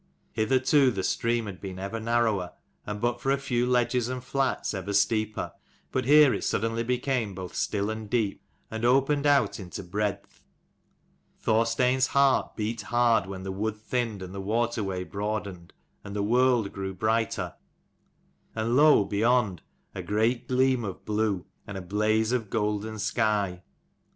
Hitherto 0.31 0.89
the 0.89 1.03
stream 1.03 1.45
had 1.45 1.61
been 1.61 1.77
ever 1.77 1.99
narrower, 1.99 2.53
and, 2.87 2.99
but 2.99 3.21
for 3.21 3.29
a 3.31 3.37
few 3.37 3.67
ledges 3.67 4.09
and 4.09 4.23
flats, 4.23 4.73
ever 4.73 4.93
steeper: 4.93 5.51
but 5.91 6.05
here 6.05 6.33
it 6.33 6.43
suddenly 6.43 6.81
became 6.81 7.35
both 7.35 7.53
still 7.53 7.91
and 7.91 8.09
deep, 8.09 8.41
and 8.71 8.83
opened 8.83 9.27
out 9.27 9.59
into 9.59 9.83
breadth. 9.83 10.41
Thorstein's 11.37 12.07
heart 12.07 12.55
beat 12.55 12.81
hard 12.81 13.27
when 13.27 13.43
the 13.43 13.51
wood 13.51 13.77
thinned, 13.77 14.23
and 14.23 14.33
the 14.33 14.41
waterway 14.41 15.03
broadened, 15.03 15.71
and 16.03 16.15
the 16.15 16.23
world 16.23 16.73
grew 16.73 16.95
brighter, 16.95 17.53
and 18.55 18.75
lo, 18.75 19.05
beyond, 19.05 19.61
a 19.93 20.01
great 20.01 20.47
gleam 20.47 20.83
of 20.83 21.05
blue, 21.05 21.45
and 21.67 21.77
a 21.77 21.79
blaze 21.83 22.31
of 22.31 22.49
golden 22.49 22.97
sky. 22.97 23.61